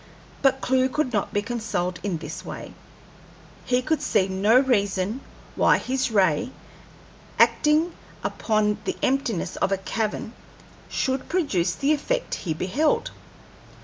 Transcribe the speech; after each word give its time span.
But 0.41 0.61
Clewe 0.61 0.89
could 0.89 1.13
not 1.13 1.31
be 1.31 1.43
consoled 1.43 1.99
in 2.01 2.17
this 2.17 2.43
way. 2.43 2.73
He 3.65 3.83
could 3.83 4.01
see 4.01 4.27
no 4.27 4.59
reason 4.59 5.21
why 5.55 5.77
his 5.77 6.09
ray 6.09 6.49
acting 7.37 7.93
upon 8.23 8.79
the 8.85 8.97
emptiness 9.03 9.57
of 9.57 9.71
a 9.71 9.77
cavern 9.77 10.33
should 10.89 11.29
produce 11.29 11.75
the 11.75 11.93
effect 11.93 12.33
he 12.33 12.53
beheld. 12.55 13.11